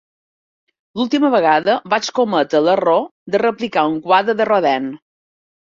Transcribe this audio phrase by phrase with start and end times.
[1.01, 3.05] L'última vegada vaig cometre l'error
[3.37, 4.93] de replicar un quadre de Rodin.